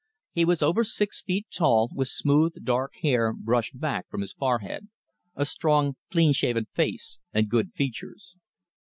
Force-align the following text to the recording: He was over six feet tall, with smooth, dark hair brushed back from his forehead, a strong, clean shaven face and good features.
He 0.31 0.45
was 0.45 0.63
over 0.63 0.83
six 0.83 1.21
feet 1.21 1.45
tall, 1.55 1.91
with 1.93 2.07
smooth, 2.07 2.65
dark 2.65 2.93
hair 3.03 3.31
brushed 3.33 3.79
back 3.79 4.09
from 4.09 4.21
his 4.21 4.33
forehead, 4.33 4.87
a 5.35 5.45
strong, 5.45 5.95
clean 6.11 6.33
shaven 6.33 6.65
face 6.73 7.19
and 7.33 7.47
good 7.47 7.71
features. 7.71 8.35